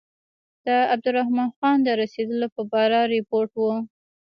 د 0.65 0.67
عبدالرحمن 0.93 1.49
خان 1.57 1.77
د 1.83 1.87
رسېدلو 2.01 2.47
په 2.55 2.61
باره 2.71 3.01
کې 3.09 3.19
رپوټ 3.23 3.49
و. 3.59 3.63